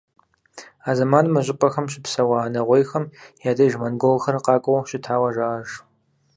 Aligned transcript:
А 0.89 0.91
зэманым 0.97 1.31
мы 1.33 1.41
щӀыпӀэхэм 1.45 1.85
щыпсэуа 1.91 2.51
нэгъуейхэм 2.53 3.05
я 3.49 3.51
деж 3.57 3.73
монголхэр 3.81 4.37
къакӀуэу 4.45 4.87
щытауэ 4.89 5.29
жаӀэж. 5.35 5.69